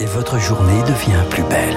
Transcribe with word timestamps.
et 0.00 0.06
votre 0.06 0.38
journée 0.38 0.80
devient 0.82 1.22
plus 1.28 1.42
belle. 1.44 1.76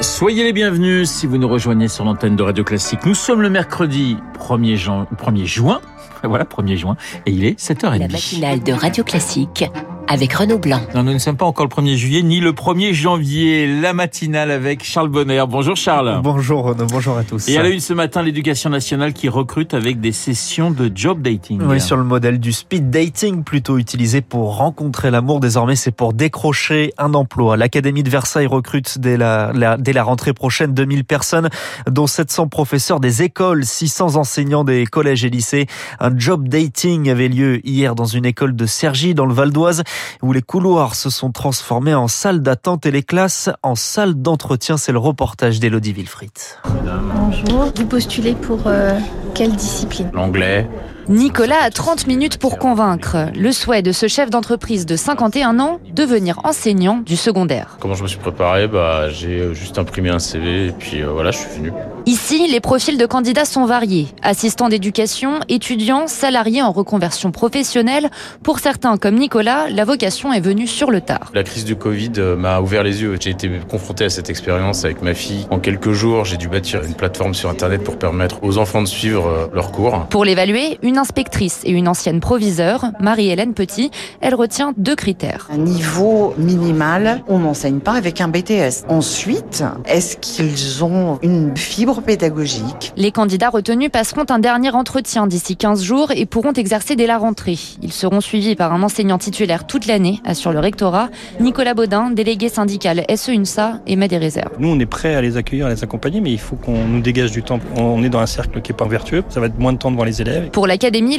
Soyez 0.00 0.44
les 0.44 0.52
bienvenus 0.52 1.08
si 1.10 1.26
vous 1.26 1.38
nous 1.38 1.48
rejoignez 1.48 1.88
sur 1.88 2.04
l'antenne 2.04 2.36
de 2.36 2.42
Radio 2.42 2.64
Classique. 2.64 3.04
Nous 3.06 3.14
sommes 3.14 3.42
le 3.42 3.50
mercredi 3.50 4.16
1er, 4.38 4.76
jan- 4.76 5.06
1er 5.16 5.44
juin. 5.44 5.80
Voilà, 6.24 6.44
1er 6.44 6.76
juin. 6.76 6.96
Et 7.26 7.30
il 7.30 7.44
est 7.44 7.60
7h30. 7.60 7.98
La 8.00 8.08
matinale 8.08 8.60
de 8.62 8.72
Radio 8.72 9.04
Classique 9.04 9.64
avec 10.08 10.32
Renaud 10.34 10.58
Blanc. 10.58 10.80
Non, 10.94 11.02
nous 11.02 11.12
ne 11.12 11.18
sommes 11.18 11.36
pas 11.36 11.46
encore 11.46 11.66
le 11.66 11.70
1er 11.82 11.96
juillet 11.96 12.22
ni 12.22 12.38
le 12.40 12.52
1er 12.52 12.92
janvier. 12.92 13.66
La 13.80 13.92
matinale 13.92 14.50
avec 14.52 14.84
Charles 14.84 15.08
Bonner. 15.08 15.42
Bonjour 15.48 15.74
Charles. 15.76 16.20
Bonjour 16.22 16.62
Renaud, 16.64 16.86
bonjour 16.86 17.16
à 17.18 17.24
tous. 17.24 17.48
Et 17.48 17.56
à 17.56 17.62
la 17.62 17.70
une 17.70 17.80
ce 17.80 17.92
matin, 17.92 18.22
l'éducation 18.22 18.70
nationale 18.70 19.12
qui 19.12 19.28
recrute 19.28 19.74
avec 19.74 20.00
des 20.00 20.12
sessions 20.12 20.70
de 20.70 20.90
job 20.94 21.22
dating. 21.22 21.60
Oui, 21.64 21.80
sur 21.80 21.96
le 21.96 22.04
modèle 22.04 22.38
du 22.38 22.52
speed 22.52 22.88
dating, 22.90 23.42
plutôt 23.42 23.78
utilisé 23.78 24.20
pour 24.20 24.56
rencontrer 24.56 25.10
l'amour. 25.10 25.40
Désormais, 25.40 25.74
c'est 25.76 25.90
pour 25.90 26.12
décrocher 26.12 26.92
un 26.98 27.12
emploi. 27.14 27.56
L'Académie 27.56 28.02
de 28.04 28.10
Versailles 28.10 28.46
recrute 28.46 28.98
dès 29.00 29.16
la, 29.16 29.50
la- 29.54 29.76
dès 29.76 29.92
la 29.92 30.04
rentrée 30.04 30.32
prochaine 30.34 30.72
2000 30.72 31.04
personnes, 31.04 31.48
dont 31.90 32.06
700 32.06 32.46
professeurs 32.46 33.00
des 33.00 33.22
écoles, 33.22 33.64
600 33.64 34.14
enseignants 34.16 34.62
des 34.64 34.86
collèges 34.86 35.24
et 35.24 35.30
lycées. 35.30 35.66
Un 35.98 36.16
job 36.16 36.48
dating 36.48 37.10
avait 37.10 37.28
lieu 37.28 37.60
hier 37.66 37.94
dans 37.96 38.04
une 38.04 38.24
école 38.24 38.54
de 38.54 38.66
Cergy, 38.66 39.14
dans 39.14 39.26
le 39.26 39.34
Val 39.34 39.50
d'Oise, 39.50 39.82
où 40.22 40.32
les 40.32 40.42
couloirs 40.42 40.94
se 40.94 41.10
sont 41.10 41.30
transformés 41.30 41.94
en 41.94 42.08
salle 42.08 42.40
d'attente 42.40 42.86
et 42.86 42.90
les 42.90 43.02
classes 43.02 43.50
en 43.62 43.74
salle 43.74 44.14
d'entretien. 44.14 44.76
C'est 44.76 44.92
le 44.92 44.98
reportage 44.98 45.60
d'Elodie 45.60 45.92
Wilfried. 45.92 46.30
Bonjour. 46.64 47.72
Vous 47.76 47.86
postulez 47.86 48.34
pour 48.34 48.66
euh, 48.66 48.98
quelle 49.34 49.54
discipline? 49.54 50.10
L'anglais. 50.12 50.68
Nicolas 51.08 51.62
a 51.62 51.70
30 51.70 52.08
minutes 52.08 52.38
pour 52.38 52.58
convaincre 52.58 53.28
le 53.36 53.52
souhait 53.52 53.82
de 53.82 53.92
ce 53.92 54.08
chef 54.08 54.28
d'entreprise 54.28 54.86
de 54.86 54.96
51 54.96 55.60
ans 55.60 55.78
devenir 55.94 56.40
enseignant 56.42 56.96
du 56.96 57.14
secondaire. 57.14 57.76
Comment 57.78 57.94
je 57.94 58.02
me 58.02 58.08
suis 58.08 58.18
préparé? 58.18 58.66
Bah, 58.66 59.08
J'ai 59.08 59.38
euh, 59.38 59.54
juste 59.54 59.78
imprimé 59.78 60.10
un 60.10 60.18
CV 60.18 60.66
et 60.66 60.72
puis 60.72 61.02
euh, 61.02 61.12
voilà, 61.12 61.30
je 61.30 61.38
suis 61.38 61.48
venu. 61.58 61.72
Ici, 62.06 62.48
les 62.50 62.58
profils 62.58 62.98
de 62.98 63.06
candidats 63.06 63.44
sont 63.44 63.66
variés. 63.66 64.08
Assistants 64.22 64.68
d'éducation, 64.68 65.38
étudiants, 65.48 66.08
salariés 66.08 66.62
en 66.62 66.72
reconversion 66.72 67.30
professionnelle. 67.30 68.10
Pour 68.42 68.58
certains, 68.58 68.96
comme 68.96 69.14
Nicolas, 69.14 69.70
la 69.70 69.84
vocation 69.84 70.32
est 70.32 70.40
venue 70.40 70.66
sur 70.66 70.90
le 70.90 71.00
tard. 71.00 71.30
La 71.34 71.44
crise 71.44 71.64
du 71.64 71.76
Covid 71.76 72.12
euh, 72.18 72.34
m'a 72.34 72.60
ouvert 72.60 72.82
les 72.82 73.02
yeux. 73.02 73.16
J'ai 73.20 73.30
été 73.30 73.48
confronté 73.70 74.04
à 74.04 74.10
cette 74.10 74.28
expérience 74.28 74.84
avec 74.84 75.02
ma 75.02 75.14
fille. 75.14 75.46
En 75.50 75.60
quelques 75.60 75.92
jours, 75.92 76.24
j'ai 76.24 76.36
dû 76.36 76.48
bâtir 76.48 76.82
une 76.82 76.94
plateforme 76.94 77.34
sur 77.34 77.48
Internet 77.48 77.84
pour 77.84 77.96
permettre 77.96 78.42
aux 78.42 78.58
enfants 78.58 78.82
de 78.82 78.88
suivre 78.88 79.50
leurs 79.54 79.70
cours. 79.70 80.06
Pour 80.10 80.24
l'évaluer, 80.24 80.78
une 80.82 80.95
inspectrice 80.98 81.60
et 81.64 81.70
une 81.70 81.88
ancienne 81.88 82.20
proviseure, 82.20 82.86
Marie-Hélène 83.00 83.54
Petit, 83.54 83.90
elle 84.20 84.34
retient 84.34 84.72
deux 84.76 84.94
critères. 84.94 85.48
Un 85.52 85.58
niveau 85.58 86.34
minimal, 86.38 87.22
on 87.28 87.38
n'enseigne 87.38 87.80
pas 87.80 87.92
avec 87.92 88.20
un 88.20 88.28
BTS. 88.28 88.84
Ensuite, 88.88 89.64
est-ce 89.86 90.16
qu'ils 90.16 90.84
ont 90.84 91.18
une 91.22 91.56
fibre 91.56 92.00
pédagogique 92.02 92.92
Les 92.96 93.12
candidats 93.12 93.50
retenus 93.50 93.90
passeront 93.90 94.26
un 94.28 94.38
dernier 94.38 94.70
entretien 94.70 95.26
d'ici 95.26 95.56
15 95.56 95.82
jours 95.82 96.10
et 96.14 96.26
pourront 96.26 96.52
exercer 96.52 96.96
dès 96.96 97.06
la 97.06 97.18
rentrée. 97.18 97.58
Ils 97.82 97.92
seront 97.92 98.20
suivis 98.20 98.56
par 98.56 98.72
un 98.72 98.82
enseignant 98.82 99.18
titulaire 99.18 99.66
toute 99.66 99.86
l'année, 99.86 100.20
assure 100.24 100.52
le 100.52 100.60
rectorat. 100.60 101.08
Nicolas 101.40 101.74
Baudin, 101.74 102.10
délégué 102.10 102.48
syndical 102.48 103.04
SE-UNSA, 103.14 103.80
émet 103.86 104.08
des 104.08 104.18
réserves. 104.18 104.52
Nous, 104.58 104.68
on 104.68 104.78
est 104.78 104.86
prêt 104.86 105.14
à 105.14 105.20
les 105.20 105.36
accueillir, 105.36 105.66
à 105.66 105.70
les 105.70 105.82
accompagner, 105.82 106.20
mais 106.20 106.32
il 106.32 106.40
faut 106.40 106.56
qu'on 106.56 106.84
nous 106.84 107.00
dégage 107.00 107.30
du 107.30 107.42
temps. 107.42 107.58
On 107.76 108.02
est 108.02 108.08
dans 108.08 108.20
un 108.20 108.26
cercle 108.26 108.60
qui 108.60 108.72
est 108.72 108.74
pas 108.74 108.86
vertueux. 108.86 109.22
Ça 109.28 109.40
va 109.40 109.46
être 109.46 109.58
moins 109.58 109.72
de 109.72 109.78
temps 109.78 109.90
devant 109.90 110.04
les 110.04 110.20
élèves. 110.20 110.50
Pour 110.50 110.66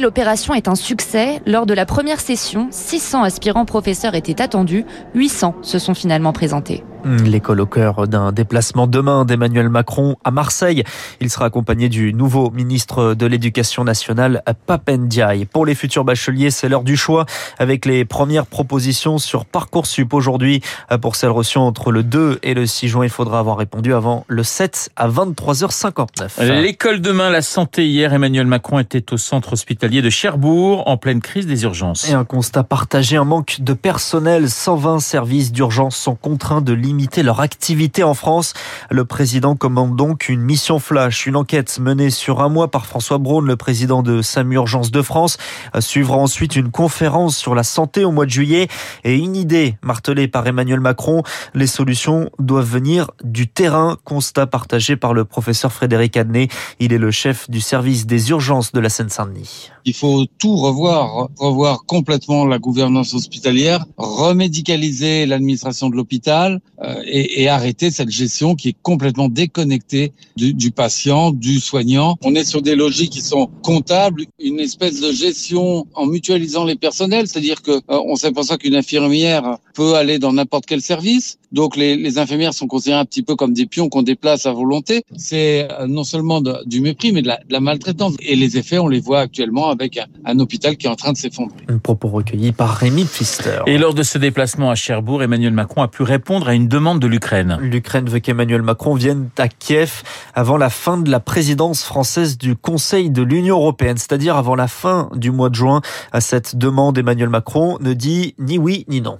l'opération 0.00 0.54
est 0.54 0.68
un 0.68 0.74
succès. 0.74 1.40
Lors 1.46 1.66
de 1.66 1.74
la 1.74 1.86
première 1.86 2.20
session, 2.20 2.68
600 2.70 3.22
aspirants 3.22 3.64
professeurs 3.64 4.14
étaient 4.14 4.40
attendus. 4.40 4.84
800 5.14 5.56
se 5.62 5.78
sont 5.78 5.94
finalement 5.94 6.32
présentés. 6.32 6.84
L'école 7.04 7.60
au 7.60 7.66
cœur 7.66 8.08
d'un 8.08 8.32
déplacement 8.32 8.86
demain 8.86 9.24
d'Emmanuel 9.24 9.68
Macron 9.68 10.16
à 10.24 10.30
Marseille. 10.30 10.82
Il 11.20 11.30
sera 11.30 11.46
accompagné 11.46 11.88
du 11.88 12.12
nouveau 12.12 12.50
ministre 12.50 13.14
de 13.14 13.26
l'Éducation 13.26 13.84
nationale, 13.84 14.42
Papendiaï. 14.66 15.44
Pour 15.44 15.64
les 15.64 15.74
futurs 15.74 16.04
bacheliers, 16.04 16.50
c'est 16.50 16.68
l'heure 16.68 16.82
du 16.82 16.96
choix 16.96 17.24
avec 17.58 17.86
les 17.86 18.04
premières 18.04 18.46
propositions 18.46 19.18
sur 19.18 19.44
Parcoursup 19.44 20.12
aujourd'hui. 20.12 20.60
Pour 21.00 21.16
celles 21.16 21.30
reçues 21.30 21.58
entre 21.58 21.92
le 21.92 22.02
2 22.02 22.40
et 22.42 22.54
le 22.54 22.66
6 22.66 22.88
juin, 22.88 23.04
il 23.04 23.10
faudra 23.10 23.38
avoir 23.38 23.56
répondu 23.58 23.94
avant 23.94 24.24
le 24.26 24.42
7 24.42 24.90
à 24.96 25.08
23h59. 25.08 26.60
L'école 26.60 27.00
demain, 27.00 27.30
la 27.30 27.42
santé 27.42 27.88
hier, 27.88 28.12
Emmanuel 28.12 28.46
Macron 28.46 28.78
était 28.78 29.12
au 29.12 29.16
centre 29.16 29.52
hospitalier 29.52 30.02
de 30.02 30.10
Cherbourg 30.10 30.82
en 30.86 30.96
pleine 30.96 31.20
crise 31.20 31.46
des 31.46 31.62
urgences. 31.62 32.08
Et 32.08 32.14
un 32.14 32.24
constat 32.24 32.64
partagé, 32.64 33.16
un 33.16 33.24
manque 33.24 33.60
de 33.60 33.72
personnel. 33.72 34.50
120 34.50 34.98
services 35.00 35.52
d'urgence 35.52 35.96
sont 35.96 36.14
contraints 36.14 36.60
de 36.60 36.72
limiter 36.88 37.22
leur 37.22 37.40
activité 37.40 38.02
en 38.02 38.14
France. 38.14 38.54
Le 38.88 39.04
président 39.04 39.56
commande 39.56 39.94
donc 39.94 40.30
une 40.30 40.40
mission 40.40 40.78
flash, 40.78 41.26
une 41.26 41.36
enquête 41.36 41.78
menée 41.78 42.08
sur 42.08 42.40
un 42.40 42.48
mois 42.48 42.70
par 42.70 42.86
François 42.86 43.18
Braun, 43.18 43.44
le 43.44 43.56
président 43.56 44.02
de 44.02 44.22
SAMU 44.22 44.54
Urgence 44.54 44.90
de 44.90 45.02
France. 45.02 45.36
Suivra 45.80 46.16
ensuite 46.16 46.56
une 46.56 46.70
conférence 46.70 47.36
sur 47.36 47.54
la 47.54 47.62
santé 47.62 48.06
au 48.06 48.10
mois 48.10 48.24
de 48.24 48.30
juillet 48.30 48.68
et 49.04 49.16
une 49.16 49.36
idée 49.36 49.76
martelée 49.82 50.28
par 50.28 50.46
Emmanuel 50.46 50.80
Macron. 50.80 51.22
Les 51.52 51.66
solutions 51.66 52.30
doivent 52.38 52.72
venir 52.72 53.10
du 53.22 53.48
terrain. 53.48 53.98
Constat 54.04 54.46
partagé 54.46 54.96
par 54.96 55.12
le 55.12 55.26
professeur 55.26 55.70
Frédéric 55.70 56.16
Adnet. 56.16 56.48
Il 56.80 56.94
est 56.94 56.98
le 56.98 57.10
chef 57.10 57.50
du 57.50 57.60
service 57.60 58.06
des 58.06 58.30
urgences 58.30 58.72
de 58.72 58.80
la 58.80 58.88
Seine-Saint-Denis. 58.88 59.70
Il 59.84 59.94
faut 59.94 60.24
tout 60.38 60.56
revoir, 60.56 61.28
revoir 61.38 61.84
complètement 61.86 62.46
la 62.46 62.58
gouvernance 62.58 63.12
hospitalière, 63.12 63.84
remédicaliser 63.96 65.26
l'administration 65.26 65.90
de 65.90 65.96
l'hôpital 65.96 66.60
euh, 66.77 66.77
et, 67.04 67.42
et 67.42 67.48
arrêter 67.48 67.90
cette 67.90 68.10
gestion 68.10 68.54
qui 68.54 68.68
est 68.70 68.76
complètement 68.82 69.28
déconnectée 69.28 70.12
du, 70.36 70.54
du 70.54 70.70
patient, 70.70 71.30
du 71.30 71.58
soignant. 71.60 72.16
On 72.22 72.34
est 72.34 72.44
sur 72.44 72.62
des 72.62 72.76
logiques 72.76 73.10
qui 73.10 73.20
sont 73.20 73.48
comptables, 73.62 74.24
une 74.38 74.60
espèce 74.60 75.00
de 75.00 75.10
gestion 75.12 75.86
en 75.94 76.06
mutualisant 76.06 76.64
les 76.64 76.76
personnels, 76.76 77.26
c'est-à-dire 77.26 77.62
que 77.62 77.72
euh, 77.72 77.80
on 78.06 78.16
s'aperçoit 78.16 78.58
qu'une 78.58 78.76
infirmière 78.76 79.58
peut 79.74 79.94
aller 79.94 80.18
dans 80.18 80.32
n'importe 80.32 80.66
quel 80.66 80.80
service, 80.80 81.38
donc 81.52 81.76
les, 81.76 81.96
les 81.96 82.18
infirmières 82.18 82.54
sont 82.54 82.66
considérées 82.66 83.00
un 83.00 83.04
petit 83.04 83.22
peu 83.22 83.34
comme 83.36 83.52
des 83.54 83.66
pions 83.66 83.88
qu'on 83.88 84.02
déplace 84.02 84.46
à 84.46 84.52
volonté. 84.52 85.02
C'est 85.16 85.66
euh, 85.72 85.86
non 85.86 86.04
seulement 86.04 86.40
de- 86.40 86.56
du 86.66 86.80
mépris, 86.80 87.12
mais 87.12 87.22
de 87.22 87.28
la, 87.28 87.36
de 87.38 87.52
la 87.52 87.60
maltraitance. 87.60 88.14
Et 88.20 88.36
les 88.36 88.58
effets, 88.58 88.78
on 88.78 88.88
les 88.88 89.00
voit 89.00 89.20
actuellement 89.20 89.68
avec 89.70 89.96
un, 89.96 90.06
un 90.24 90.38
hôpital 90.38 90.76
qui 90.76 90.86
est 90.86 90.90
en 90.90 90.96
train 90.96 91.12
de 91.12 91.16
s'effondrer. 91.16 91.56
Un 91.68 91.78
propos 91.78 92.08
recueilli 92.08 92.52
par 92.52 92.74
Rémi 92.76 93.04
Pfister. 93.04 93.60
Et 93.66 93.78
lors 93.78 93.94
de 93.94 94.02
ce 94.02 94.18
déplacement 94.18 94.70
à 94.70 94.74
Cherbourg, 94.74 95.22
Emmanuel 95.22 95.52
Macron 95.52 95.82
a 95.82 95.88
pu 95.88 96.02
répondre 96.02 96.48
à 96.48 96.54
une 96.54 96.67
demande 96.68 97.00
de 97.00 97.06
l'Ukraine. 97.06 97.58
L'Ukraine 97.60 98.08
veut 98.08 98.20
qu'Emmanuel 98.20 98.62
Macron 98.62 98.94
vienne 98.94 99.28
à 99.38 99.48
Kiev 99.48 100.02
avant 100.34 100.56
la 100.56 100.70
fin 100.70 100.98
de 100.98 101.10
la 101.10 101.20
présidence 101.20 101.82
française 101.82 102.38
du 102.38 102.54
Conseil 102.54 103.10
de 103.10 103.22
l'Union 103.22 103.56
européenne, 103.56 103.96
c'est-à-dire 103.96 104.36
avant 104.36 104.54
la 104.54 104.68
fin 104.68 105.10
du 105.14 105.30
mois 105.30 105.48
de 105.48 105.54
juin. 105.54 105.80
À 106.12 106.20
cette 106.20 106.56
demande, 106.56 106.98
Emmanuel 106.98 107.30
Macron 107.30 107.78
ne 107.80 107.94
dit 107.94 108.34
ni 108.38 108.58
oui 108.58 108.84
ni 108.88 109.00
non. 109.00 109.18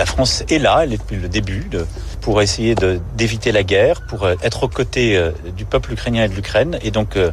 La 0.00 0.06
France 0.06 0.44
est 0.48 0.58
là, 0.58 0.80
elle 0.82 0.94
est 0.94 0.96
depuis 0.96 1.16
le 1.16 1.28
début, 1.28 1.66
de- 1.70 1.84
pour 2.22 2.40
essayer 2.40 2.74
d'éviter 3.18 3.52
la 3.52 3.62
guerre, 3.62 4.00
pour 4.06 4.24
euh, 4.24 4.34
être 4.42 4.62
aux 4.62 4.68
côtés 4.68 5.14
euh, 5.14 5.30
du 5.54 5.66
peuple 5.66 5.92
ukrainien 5.92 6.24
et 6.24 6.28
de 6.28 6.34
l'Ukraine. 6.34 6.78
Et 6.82 6.90
donc, 6.90 7.16
euh, 7.16 7.30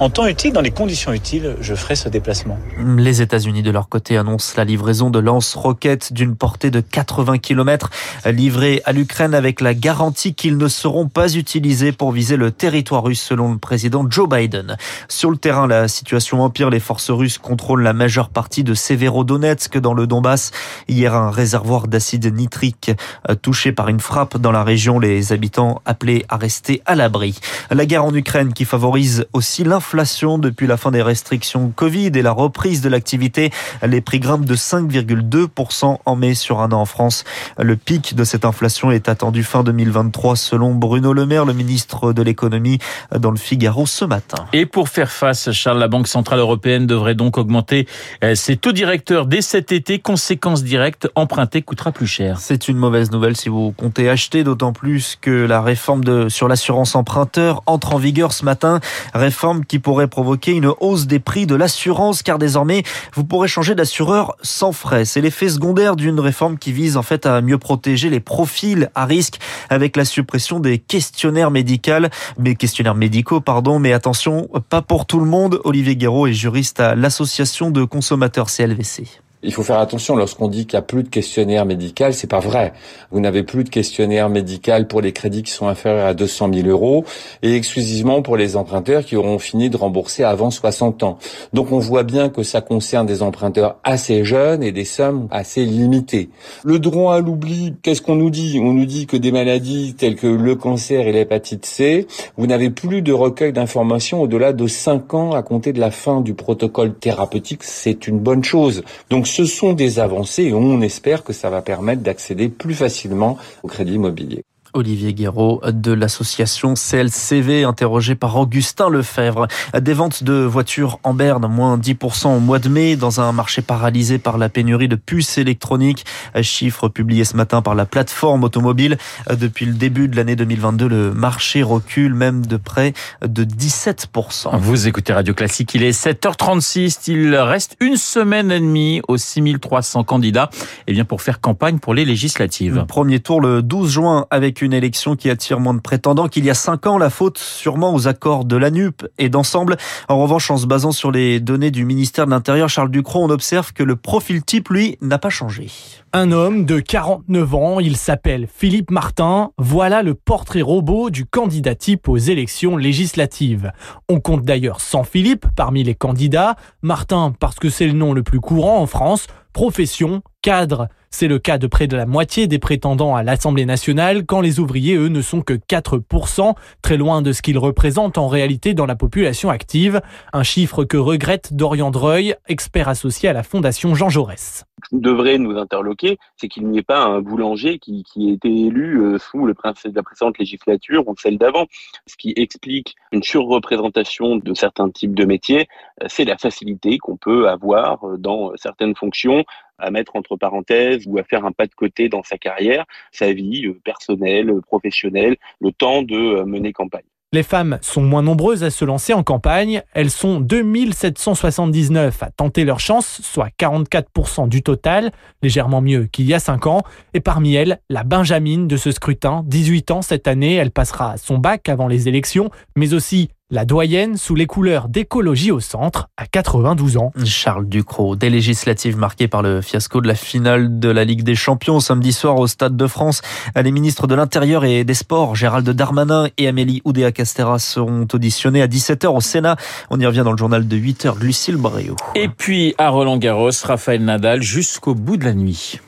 en 0.00 0.10
temps 0.10 0.26
utile, 0.26 0.52
dans 0.52 0.60
les 0.60 0.72
conditions 0.72 1.12
utiles, 1.12 1.56
je 1.60 1.74
ferai 1.76 1.94
ce 1.94 2.08
déplacement. 2.08 2.58
Les 2.96 3.22
États-Unis, 3.22 3.62
de 3.62 3.70
leur 3.70 3.88
côté, 3.88 4.16
annoncent 4.16 4.54
la 4.56 4.64
livraison 4.64 5.10
de 5.10 5.20
lance-roquettes 5.20 6.12
d'une 6.12 6.34
portée 6.34 6.70
de 6.72 6.80
80 6.80 7.38
km 7.38 7.90
livrés 8.26 8.82
à 8.84 8.92
l'Ukraine 8.92 9.34
avec 9.34 9.60
la 9.60 9.74
garantie 9.74 10.34
qu'ils 10.34 10.56
ne 10.56 10.68
seront 10.68 11.08
pas 11.08 11.34
utilisés 11.34 11.92
pour 11.92 12.10
viser 12.10 12.36
le 12.36 12.50
territoire 12.50 13.04
russe, 13.04 13.22
selon 13.22 13.52
le 13.52 13.58
président 13.58 14.04
Joe 14.08 14.28
Biden. 14.28 14.76
Sur 15.08 15.30
le 15.30 15.36
terrain, 15.36 15.68
la 15.68 15.86
situation 15.86 16.42
empire. 16.42 16.70
Les 16.70 16.80
forces 16.80 17.10
russes 17.10 17.38
contrôlent 17.38 17.82
la 17.82 17.92
majeure 17.92 18.30
partie 18.30 18.64
de 18.64 18.74
Severodonetsk 18.74 19.78
dans 19.78 19.94
le 19.94 20.06
Donbass. 20.08 20.50
Hier, 20.88 21.14
un 21.14 21.30
réservoir 21.30 21.86
d'acide 21.88 22.07
nitrique 22.16 22.90
euh, 23.28 23.34
touché 23.34 23.72
par 23.72 23.88
une 23.88 24.00
frappe 24.00 24.38
dans 24.38 24.52
la 24.52 24.64
région. 24.64 24.98
Les 24.98 25.32
habitants 25.32 25.82
appelés 25.84 26.24
à 26.28 26.36
rester 26.36 26.82
à 26.86 26.94
l'abri. 26.94 27.38
La 27.70 27.86
guerre 27.86 28.04
en 28.04 28.14
Ukraine 28.14 28.52
qui 28.52 28.64
favorise 28.64 29.26
aussi 29.32 29.64
l'inflation 29.64 30.38
depuis 30.38 30.66
la 30.66 30.76
fin 30.76 30.90
des 30.90 31.02
restrictions 31.02 31.72
Covid 31.74 32.12
et 32.14 32.22
la 32.22 32.32
reprise 32.32 32.80
de 32.80 32.88
l'activité. 32.88 33.50
Les 33.86 34.00
prix 34.00 34.20
grimpent 34.20 34.44
de 34.44 34.56
5,2% 34.56 35.98
en 36.04 36.16
mai 36.16 36.34
sur 36.34 36.60
un 36.60 36.72
an 36.72 36.80
en 36.80 36.86
France. 36.86 37.24
Le 37.58 37.76
pic 37.76 38.14
de 38.14 38.24
cette 38.24 38.44
inflation 38.44 38.90
est 38.90 39.08
attendu 39.08 39.42
fin 39.42 39.62
2023 39.62 40.36
selon 40.36 40.74
Bruno 40.74 41.12
Le 41.12 41.26
Maire, 41.26 41.44
le 41.44 41.52
ministre 41.52 42.12
de 42.12 42.22
l'économie 42.22 42.78
dans 43.16 43.30
le 43.30 43.36
Figaro 43.36 43.86
ce 43.86 44.04
matin. 44.04 44.46
Et 44.52 44.66
pour 44.66 44.88
faire 44.88 45.10
face, 45.10 45.50
Charles, 45.52 45.78
la 45.78 45.88
Banque 45.88 46.08
Centrale 46.08 46.38
Européenne 46.38 46.86
devrait 46.86 47.14
donc 47.14 47.38
augmenter 47.38 47.86
euh, 48.22 48.34
ses 48.34 48.56
taux 48.56 48.72
directeurs 48.72 49.26
dès 49.26 49.42
cet 49.42 49.72
été. 49.72 49.98
Conséquence 49.98 50.62
directe, 50.62 51.08
emprunter 51.14 51.62
coûtera 51.62 51.92
plus 51.92 51.97
C'est 52.38 52.68
une 52.68 52.76
mauvaise 52.76 53.10
nouvelle 53.10 53.36
si 53.36 53.48
vous 53.48 53.72
comptez 53.72 54.08
acheter, 54.08 54.44
d'autant 54.44 54.72
plus 54.72 55.18
que 55.20 55.30
la 55.30 55.60
réforme 55.60 56.28
sur 56.30 56.48
l'assurance 56.48 56.94
emprunteur 56.94 57.62
entre 57.66 57.94
en 57.94 57.98
vigueur 57.98 58.32
ce 58.32 58.44
matin. 58.44 58.80
Réforme 59.14 59.64
qui 59.64 59.78
pourrait 59.78 60.08
provoquer 60.08 60.52
une 60.52 60.72
hausse 60.80 61.06
des 61.06 61.18
prix 61.18 61.46
de 61.46 61.54
l'assurance 61.54 62.22
car 62.22 62.38
désormais 62.38 62.82
vous 63.14 63.24
pourrez 63.24 63.48
changer 63.48 63.74
d'assureur 63.74 64.36
sans 64.42 64.72
frais. 64.72 65.04
C'est 65.04 65.20
l'effet 65.20 65.48
secondaire 65.48 65.96
d'une 65.96 66.20
réforme 66.20 66.58
qui 66.58 66.72
vise 66.72 66.96
en 66.96 67.02
fait 67.02 67.26
à 67.26 67.40
mieux 67.40 67.58
protéger 67.58 68.10
les 68.10 68.20
profils 68.20 68.90
à 68.94 69.04
risque 69.04 69.38
avec 69.68 69.96
la 69.96 70.04
suppression 70.04 70.60
des 70.60 70.78
questionnaires 70.78 71.50
médicaux, 71.50 72.08
mais 72.38 72.54
questionnaires 72.54 72.94
médicaux, 72.94 73.40
pardon. 73.40 73.78
Mais 73.78 73.92
attention, 73.92 74.48
pas 74.68 74.82
pour 74.82 75.06
tout 75.06 75.20
le 75.20 75.26
monde. 75.26 75.60
Olivier 75.64 75.96
Guéraud 75.96 76.26
est 76.26 76.32
juriste 76.32 76.80
à 76.80 76.94
l'association 76.94 77.70
de 77.70 77.84
consommateurs 77.84 78.48
CLVC. 78.50 79.20
Il 79.44 79.52
faut 79.52 79.62
faire 79.62 79.78
attention 79.78 80.16
lorsqu'on 80.16 80.48
dit 80.48 80.66
qu'il 80.66 80.76
n'y 80.76 80.80
a 80.80 80.82
plus 80.82 81.04
de 81.04 81.08
questionnaire 81.08 81.64
médical, 81.64 82.12
c'est 82.12 82.26
pas 82.26 82.40
vrai. 82.40 82.72
Vous 83.12 83.20
n'avez 83.20 83.44
plus 83.44 83.62
de 83.62 83.68
questionnaire 83.68 84.28
médical 84.28 84.88
pour 84.88 85.00
les 85.00 85.12
crédits 85.12 85.44
qui 85.44 85.52
sont 85.52 85.68
inférieurs 85.68 86.06
à 86.06 86.14
200 86.14 86.50
000 86.52 86.66
euros 86.66 87.04
et 87.42 87.54
exclusivement 87.54 88.20
pour 88.20 88.36
les 88.36 88.56
emprunteurs 88.56 89.04
qui 89.04 89.14
auront 89.14 89.38
fini 89.38 89.70
de 89.70 89.76
rembourser 89.76 90.24
avant 90.24 90.50
60 90.50 91.04
ans. 91.04 91.18
Donc 91.52 91.70
on 91.70 91.78
voit 91.78 92.02
bien 92.02 92.30
que 92.30 92.42
ça 92.42 92.60
concerne 92.62 93.06
des 93.06 93.22
emprunteurs 93.22 93.76
assez 93.84 94.24
jeunes 94.24 94.64
et 94.64 94.72
des 94.72 94.84
sommes 94.84 95.28
assez 95.30 95.64
limitées. 95.64 96.30
Le 96.64 96.80
droit 96.80 97.14
à 97.14 97.20
l'oubli, 97.20 97.74
qu'est-ce 97.82 98.02
qu'on 98.02 98.16
nous 98.16 98.30
dit? 98.30 98.58
On 98.60 98.72
nous 98.72 98.86
dit 98.86 99.06
que 99.06 99.16
des 99.16 99.30
maladies 99.30 99.94
telles 99.94 100.16
que 100.16 100.26
le 100.26 100.56
cancer 100.56 101.06
et 101.06 101.12
l'hépatite 101.12 101.64
C, 101.64 102.08
vous 102.36 102.48
n'avez 102.48 102.70
plus 102.70 103.02
de 103.02 103.12
recueil 103.12 103.52
d'informations 103.52 104.20
au-delà 104.20 104.52
de 104.52 104.66
5 104.66 105.14
ans 105.14 105.30
à 105.30 105.44
compter 105.44 105.72
de 105.72 105.78
la 105.78 105.92
fin 105.92 106.22
du 106.22 106.34
protocole 106.34 106.94
thérapeutique. 106.94 107.62
C'est 107.62 108.08
une 108.08 108.18
bonne 108.18 108.42
chose. 108.42 108.82
Donc 109.10 109.27
ce 109.28 109.44
sont 109.44 109.72
des 109.72 109.98
avancées 109.98 110.44
et 110.44 110.54
on 110.54 110.80
espère 110.80 111.22
que 111.22 111.32
ça 111.32 111.50
va 111.50 111.62
permettre 111.62 112.02
d'accéder 112.02 112.48
plus 112.48 112.74
facilement 112.74 113.38
au 113.62 113.68
crédit 113.68 113.94
immobilier. 113.94 114.44
Olivier 114.72 115.14
Guéraud 115.14 115.60
de 115.66 115.92
l'association 115.92 116.74
CLCV, 116.74 117.64
interrogé 117.64 118.14
par 118.14 118.36
Augustin 118.36 118.90
Lefebvre. 118.90 119.48
Des 119.78 119.92
ventes 119.92 120.24
de 120.24 120.34
voitures 120.34 120.98
en 121.02 121.14
berne, 121.14 121.46
moins 121.48 121.78
10% 121.78 122.36
au 122.36 122.40
mois 122.40 122.58
de 122.58 122.68
mai, 122.68 122.96
dans 122.96 123.20
un 123.20 123.32
marché 123.32 123.62
paralysé 123.62 124.18
par 124.18 124.38
la 124.38 124.48
pénurie 124.48 124.88
de 124.88 124.96
puces 124.96 125.38
électroniques. 125.38 126.04
Chiffre 126.42 126.88
publié 126.88 127.24
ce 127.24 127.36
matin 127.36 127.62
par 127.62 127.74
la 127.74 127.86
plateforme 127.86 128.44
automobile. 128.44 128.98
Depuis 129.30 129.66
le 129.66 129.72
début 129.72 130.08
de 130.08 130.16
l'année 130.16 130.36
2022, 130.36 130.88
le 130.88 131.12
marché 131.12 131.62
recule 131.62 132.14
même 132.14 132.44
de 132.46 132.56
près 132.56 132.92
de 133.24 133.44
17%. 133.44 134.58
Vous 134.58 134.88
écoutez 134.88 135.12
Radio 135.12 135.34
Classique, 135.34 135.74
il 135.74 135.82
est 135.82 135.98
7h36. 135.98 137.10
Il 137.10 137.34
reste 137.36 137.76
une 137.80 137.96
semaine 137.96 138.50
et 138.50 138.60
demie 138.60 139.00
aux 139.08 139.16
6300 139.16 140.04
candidats 140.04 140.50
et 140.86 140.92
bien 140.92 141.04
pour 141.04 141.22
faire 141.22 141.40
campagne 141.40 141.78
pour 141.78 141.94
les 141.94 142.04
législatives. 142.04 142.84
Premier 142.86 143.20
tour 143.20 143.40
le 143.40 143.62
12 143.62 143.90
juin 143.90 144.26
avec 144.30 144.57
une 144.62 144.72
élection 144.72 145.16
qui 145.16 145.30
attire 145.30 145.60
moins 145.60 145.74
de 145.74 145.80
prétendants 145.80 146.28
qu'il 146.28 146.44
y 146.44 146.50
a 146.50 146.54
cinq 146.54 146.86
ans. 146.86 146.98
La 146.98 147.10
faute 147.10 147.38
sûrement 147.38 147.94
aux 147.94 148.08
accords 148.08 148.44
de 148.44 148.56
l'ANUP 148.56 149.06
et 149.18 149.28
d'ensemble. 149.28 149.76
En 150.08 150.20
revanche, 150.20 150.50
en 150.50 150.56
se 150.56 150.66
basant 150.66 150.92
sur 150.92 151.10
les 151.10 151.40
données 151.40 151.70
du 151.70 151.84
ministère 151.84 152.26
de 152.26 152.30
l'Intérieur, 152.30 152.68
Charles 152.68 152.90
Ducrot, 152.90 153.24
on 153.24 153.30
observe 153.30 153.72
que 153.72 153.82
le 153.82 153.96
profil 153.96 154.42
type, 154.42 154.68
lui, 154.68 154.98
n'a 155.00 155.18
pas 155.18 155.30
changé. 155.30 155.68
Un 156.12 156.32
homme 156.32 156.64
de 156.64 156.80
49 156.80 157.54
ans, 157.54 157.80
il 157.80 157.96
s'appelle 157.96 158.48
Philippe 158.52 158.90
Martin. 158.90 159.50
Voilà 159.58 160.02
le 160.02 160.14
portrait 160.14 160.62
robot 160.62 161.10
du 161.10 161.26
candidat 161.26 161.74
type 161.74 162.08
aux 162.08 162.16
élections 162.16 162.76
législatives. 162.76 163.72
On 164.08 164.20
compte 164.20 164.42
d'ailleurs 164.42 164.80
sans 164.80 165.04
Philippe 165.04 165.46
parmi 165.54 165.84
les 165.84 165.94
candidats. 165.94 166.56
Martin 166.82 167.34
parce 167.38 167.56
que 167.56 167.68
c'est 167.68 167.86
le 167.86 167.92
nom 167.92 168.12
le 168.12 168.22
plus 168.22 168.40
courant 168.40 168.80
en 168.80 168.86
France. 168.86 169.26
Profession, 169.52 170.22
cadre. 170.42 170.88
C'est 171.10 171.28
le 171.28 171.38
cas 171.38 171.58
de 171.58 171.66
près 171.66 171.86
de 171.86 171.96
la 171.96 172.06
moitié 172.06 172.46
des 172.46 172.58
prétendants 172.58 173.16
à 173.16 173.22
l'Assemblée 173.22 173.64
nationale 173.64 174.26
quand 174.26 174.40
les 174.40 174.60
ouvriers, 174.60 174.96
eux, 174.96 175.08
ne 175.08 175.22
sont 175.22 175.40
que 175.40 175.54
4%, 175.54 176.54
très 176.82 176.96
loin 176.96 177.22
de 177.22 177.32
ce 177.32 177.42
qu'ils 177.42 177.58
représentent 177.58 178.18
en 178.18 178.28
réalité 178.28 178.74
dans 178.74 178.86
la 178.86 178.96
population 178.96 179.50
active. 179.50 180.00
Un 180.32 180.42
chiffre 180.42 180.84
que 180.84 180.96
regrette 180.96 181.54
Dorian 181.54 181.90
Dreuil, 181.90 182.34
expert 182.46 182.88
associé 182.88 183.28
à 183.28 183.32
la 183.32 183.42
Fondation 183.42 183.94
Jean 183.94 184.10
Jaurès 184.10 184.67
devrait 184.92 185.38
nous 185.38 185.56
interloquer, 185.56 186.18
c'est 186.36 186.48
qu'il 186.48 186.66
n'y 186.68 186.78
ait 186.78 186.82
pas 186.82 187.04
un 187.04 187.20
boulanger 187.20 187.78
qui, 187.78 188.04
qui 188.04 188.30
ait 188.30 188.34
été 188.34 188.48
élu 188.48 189.00
euh, 189.00 189.18
sous 189.18 189.46
le 189.46 189.54
principe 189.54 189.92
de 189.92 189.96
la 189.96 190.02
précédente 190.02 190.38
législature 190.38 191.06
ou 191.06 191.14
celle 191.18 191.38
d'avant. 191.38 191.66
Ce 192.06 192.16
qui 192.16 192.32
explique 192.36 192.96
une 193.12 193.22
surreprésentation 193.22 194.36
de 194.36 194.54
certains 194.54 194.90
types 194.90 195.14
de 195.14 195.24
métiers, 195.24 195.68
euh, 196.02 196.06
c'est 196.08 196.24
la 196.24 196.38
facilité 196.38 196.98
qu'on 196.98 197.16
peut 197.16 197.48
avoir 197.48 198.04
euh, 198.04 198.16
dans 198.16 198.52
certaines 198.56 198.94
fonctions 198.94 199.44
à 199.78 199.90
mettre 199.90 200.16
entre 200.16 200.36
parenthèses 200.36 201.04
ou 201.06 201.18
à 201.18 201.24
faire 201.24 201.44
un 201.44 201.52
pas 201.52 201.66
de 201.66 201.74
côté 201.74 202.08
dans 202.08 202.22
sa 202.24 202.36
carrière, 202.36 202.84
sa 203.12 203.32
vie 203.32 203.72
personnelle, 203.84 204.52
professionnelle, 204.62 205.36
le 205.60 205.70
temps 205.70 206.02
de 206.02 206.42
mener 206.42 206.72
campagne. 206.72 207.04
Les 207.34 207.42
femmes 207.42 207.78
sont 207.82 208.00
moins 208.00 208.22
nombreuses 208.22 208.64
à 208.64 208.70
se 208.70 208.86
lancer 208.86 209.12
en 209.12 209.22
campagne. 209.22 209.82
Elles 209.92 210.08
sont 210.08 210.40
2779 210.40 212.22
à 212.22 212.30
tenter 212.30 212.64
leur 212.64 212.80
chance, 212.80 213.20
soit 213.22 213.50
44% 213.60 214.48
du 214.48 214.62
total, 214.62 215.12
légèrement 215.42 215.82
mieux 215.82 216.06
qu'il 216.06 216.24
y 216.24 216.32
a 216.32 216.38
5 216.38 216.66
ans. 216.66 216.82
Et 217.12 217.20
parmi 217.20 217.54
elles, 217.54 217.80
la 217.90 218.02
Benjamine 218.02 218.66
de 218.66 218.78
ce 218.78 218.92
scrutin, 218.92 219.42
18 219.44 219.90
ans 219.90 220.00
cette 220.00 220.26
année, 220.26 220.54
elle 220.54 220.70
passera 220.70 221.18
son 221.18 221.36
bac 221.36 221.68
avant 221.68 221.86
les 221.86 222.08
élections, 222.08 222.48
mais 222.76 222.94
aussi 222.94 223.28
la 223.50 223.64
doyenne 223.64 224.18
sous 224.18 224.34
les 224.34 224.46
couleurs 224.46 224.88
d'écologie 224.88 225.50
au 225.50 225.60
centre 225.60 226.10
à 226.18 226.26
92 226.26 226.98
ans. 226.98 227.12
Charles 227.24 227.66
Ducrot, 227.66 228.14
des 228.14 228.28
législatives 228.28 228.98
marquées 228.98 229.26
par 229.26 229.40
le 229.40 229.62
fiasco 229.62 230.02
de 230.02 230.06
la 230.06 230.14
finale 230.14 230.78
de 230.78 230.90
la 230.90 231.04
Ligue 231.04 231.22
des 231.22 231.34
Champions 231.34 231.80
samedi 231.80 232.12
soir 232.12 232.36
au 232.36 232.46
Stade 232.46 232.76
de 232.76 232.86
France. 232.86 233.22
Les 233.56 233.70
ministres 233.70 234.06
de 234.06 234.14
l'Intérieur 234.14 234.66
et 234.66 234.84
des 234.84 234.92
Sports, 234.92 235.34
Gérald 235.34 235.68
Darmanin 235.68 236.28
et 236.36 236.46
Amélie 236.46 236.82
Oudéa-Castera 236.84 237.58
seront 237.58 238.06
auditionnés 238.12 238.60
à 238.60 238.66
17h 238.66 239.06
au 239.06 239.20
Sénat. 239.22 239.56
On 239.88 239.98
y 239.98 240.04
revient 240.04 240.22
dans 240.24 240.32
le 240.32 240.38
journal 240.38 240.68
de 240.68 240.76
8h, 240.76 241.18
Lucille 241.18 241.56
Bréau. 241.56 241.96
Et 242.14 242.28
puis 242.28 242.74
à 242.76 242.90
Roland 242.90 243.16
Garros, 243.16 243.50
Raphaël 243.64 244.04
Nadal 244.04 244.42
jusqu'au 244.42 244.94
bout 244.94 245.16
de 245.16 245.24
la 245.24 245.32
nuit. 245.32 245.80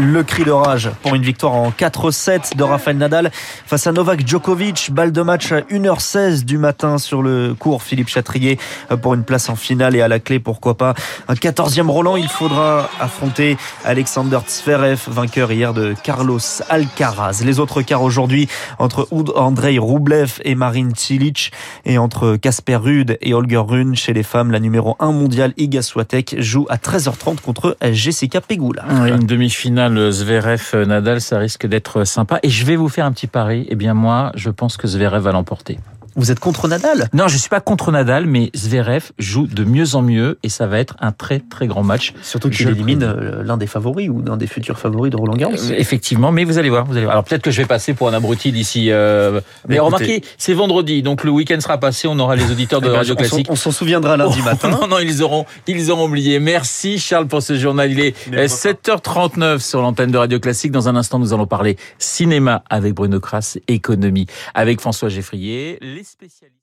Le 0.00 0.22
cri 0.22 0.44
de 0.44 0.52
rage 0.52 0.90
pour 1.02 1.16
une 1.16 1.22
victoire 1.22 1.54
en 1.54 1.70
4-7 1.70 2.54
de 2.56 2.62
Rafael 2.62 2.96
Nadal 2.96 3.32
face 3.32 3.88
à 3.88 3.92
Novak 3.92 4.24
Djokovic. 4.24 4.92
Balle 4.92 5.10
de 5.10 5.22
match 5.22 5.50
à 5.50 5.62
1h16 5.62 6.44
du 6.44 6.56
matin 6.56 6.98
sur 6.98 7.20
le 7.20 7.56
cours 7.58 7.82
Philippe 7.82 8.06
Chatrier 8.06 8.60
pour 9.02 9.14
une 9.14 9.24
place 9.24 9.48
en 9.48 9.56
finale 9.56 9.96
et 9.96 10.00
à 10.00 10.06
la 10.06 10.20
clé, 10.20 10.38
pourquoi 10.38 10.76
pas, 10.76 10.94
un 11.26 11.34
14e 11.34 11.88
Roland. 11.88 12.14
Il 12.14 12.28
faudra 12.28 12.88
affronter 13.00 13.56
Alexander 13.84 14.38
Zverev, 14.46 15.00
vainqueur 15.08 15.50
hier 15.50 15.74
de 15.74 15.96
Carlos 16.04 16.38
Alcaraz. 16.68 17.42
Les 17.44 17.58
autres 17.58 17.82
quarts 17.82 18.02
aujourd'hui 18.02 18.48
entre 18.78 19.08
Andrei 19.34 19.78
Rublev 19.80 20.38
et 20.44 20.54
Marine 20.54 20.94
Cilic 20.94 21.50
et 21.84 21.98
entre 21.98 22.36
Casper 22.36 22.76
Ruud 22.76 23.18
et 23.20 23.34
Holger 23.34 23.64
Rune 23.66 23.96
chez 23.96 24.12
les 24.12 24.22
femmes. 24.22 24.52
La 24.52 24.60
numéro 24.60 24.94
1 25.00 25.10
mondiale 25.10 25.54
Iga 25.56 25.82
Swiatek 25.82 26.36
joue 26.38 26.66
à 26.68 26.76
13h30 26.76 27.40
contre 27.40 27.76
Jessica 27.90 28.40
Pegula. 28.40 28.84
Une 29.08 29.26
demi-finale 29.26 29.87
le 29.88 30.10
Zverev 30.10 30.84
Nadal, 30.86 31.20
ça 31.20 31.38
risque 31.38 31.66
d'être 31.66 32.04
sympa. 32.04 32.38
Et 32.42 32.50
je 32.50 32.64
vais 32.64 32.76
vous 32.76 32.88
faire 32.88 33.06
un 33.06 33.12
petit 33.12 33.26
pari. 33.26 33.66
Eh 33.68 33.76
bien 33.76 33.94
moi, 33.94 34.32
je 34.34 34.50
pense 34.50 34.76
que 34.76 34.86
Zverev 34.86 35.22
va 35.22 35.32
l'emporter. 35.32 35.78
Vous 36.16 36.30
êtes 36.30 36.40
contre 36.40 36.68
Nadal? 36.68 37.08
Non, 37.12 37.28
je 37.28 37.36
suis 37.36 37.48
pas 37.48 37.60
contre 37.60 37.92
Nadal, 37.92 38.26
mais 38.26 38.50
Zverev 38.56 39.12
joue 39.18 39.46
de 39.46 39.64
mieux 39.64 39.94
en 39.94 40.02
mieux 40.02 40.38
et 40.42 40.48
ça 40.48 40.66
va 40.66 40.78
être 40.78 40.96
un 41.00 41.12
très 41.12 41.40
très 41.40 41.66
grand 41.66 41.82
match. 41.82 42.14
Surtout 42.22 42.50
qu'il 42.50 42.68
élimine 42.68 43.02
euh, 43.02 43.42
l'un 43.42 43.56
des 43.56 43.66
favoris 43.66 44.08
ou 44.08 44.22
l'un 44.22 44.36
des 44.36 44.46
futurs 44.46 44.78
favoris 44.78 45.10
de 45.10 45.16
Roland 45.16 45.36
Garros. 45.36 45.54
Euh, 45.54 45.74
effectivement, 45.76 46.32
mais 46.32 46.44
vous 46.44 46.58
allez 46.58 46.70
voir, 46.70 46.84
vous 46.84 46.92
allez 46.92 47.04
voir. 47.04 47.12
Alors 47.12 47.24
peut-être 47.24 47.42
que 47.42 47.50
je 47.50 47.62
vais 47.62 47.66
passer 47.66 47.94
pour 47.94 48.08
un 48.08 48.12
abruti 48.12 48.52
d'ici. 48.52 48.90
Euh... 48.90 49.40
Mais, 49.68 49.78
remarquez, 49.78 50.22
c'est 50.38 50.54
vendredi, 50.54 51.02
donc 51.02 51.24
le 51.24 51.30
week-end 51.30 51.60
sera 51.60 51.78
passé, 51.78 52.08
on 52.08 52.18
aura 52.18 52.36
les 52.36 52.50
auditeurs 52.50 52.80
de 52.80 52.86
eh 52.86 52.90
ben, 52.90 52.96
Radio 52.96 53.14
Classique. 53.14 53.46
On 53.50 53.56
s'en 53.56 53.72
souviendra 53.72 54.16
lundi 54.16 54.42
matin. 54.42 54.68
non, 54.70 54.86
non, 54.88 54.98
ils 54.98 55.22
auront, 55.22 55.44
ils 55.66 55.90
auront 55.90 56.06
oublié. 56.06 56.40
Merci 56.40 56.98
Charles 56.98 57.28
pour 57.28 57.42
ce 57.42 57.56
journal. 57.56 57.90
Il 57.90 58.00
est 58.00 58.14
7h39 58.32 59.60
sur 59.60 59.82
l'antenne 59.82 60.10
de 60.10 60.18
Radio 60.18 60.40
Classique. 60.40 60.72
Dans 60.72 60.88
un 60.88 60.96
instant, 60.96 61.18
nous 61.18 61.32
allons 61.32 61.46
parler 61.46 61.76
cinéma 61.98 62.62
avec 62.70 62.94
Bruno 62.94 63.20
Kras, 63.20 63.58
économie 63.68 64.26
avec 64.54 64.80
François 64.80 65.08
Geffrier, 65.08 65.78
les 65.80 66.07
spécialistes. 66.08 66.56